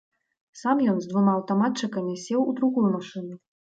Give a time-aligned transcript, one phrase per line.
[0.61, 3.35] Сам ён з двума аўтаматчыкамі сеў у другую машыну.